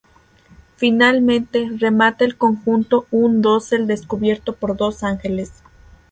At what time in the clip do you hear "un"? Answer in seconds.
3.11-3.43